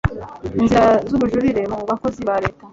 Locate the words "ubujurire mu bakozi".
1.15-2.19